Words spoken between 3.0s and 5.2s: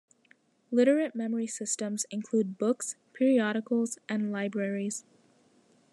periodicals, and libraries.